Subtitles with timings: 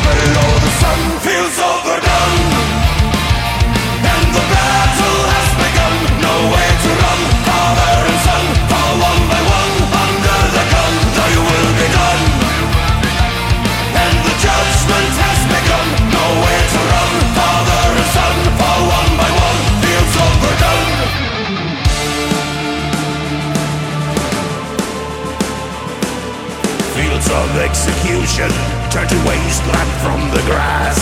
[27.30, 28.50] of execution
[28.90, 30.98] turn to wasteland from the grass.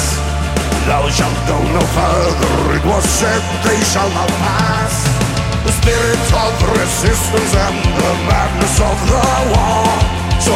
[0.85, 4.95] Thou shalt go no further, it was said they shall not pass.
[5.65, 9.89] The spirit of resistance and the madness of the war.
[10.41, 10.55] So